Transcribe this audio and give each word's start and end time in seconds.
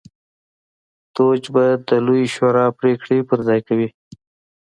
دوج 1.15 1.41
به 1.53 1.65
د 1.87 1.89
لویې 2.05 2.27
شورا 2.35 2.65
پرېکړې 2.79 3.17
پر 3.29 3.39
ځای 3.47 3.59
کوي 3.67 3.87